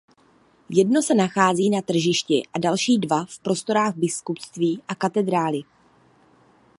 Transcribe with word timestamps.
Jedno 0.69 1.01
se 1.01 1.15
nachází 1.15 1.69
na 1.69 1.81
tržišti 1.81 2.43
a 2.53 2.59
další 2.59 2.97
dva 2.97 3.25
v 3.25 3.39
prostorách 3.39 3.93
biskupství 3.97 4.81
a 4.87 4.95
katedrály. 4.95 5.61